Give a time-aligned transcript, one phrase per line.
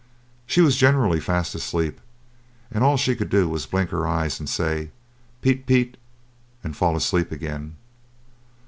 [0.47, 2.01] She was generally fast asleep,
[2.71, 4.89] and all she could do was to blink her eyes, and say,
[5.43, 5.95] "Peet, peet,"
[6.63, 7.75] and fall asleep again.